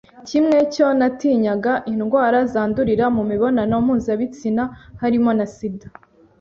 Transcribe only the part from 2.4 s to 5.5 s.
zandurira mu mibonano mpuzabitsina harimo na